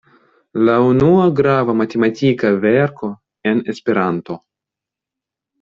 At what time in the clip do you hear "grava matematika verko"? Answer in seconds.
1.41-3.13